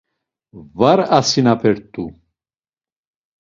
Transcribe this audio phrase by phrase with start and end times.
[0.77, 2.03] Var asinapert̆u.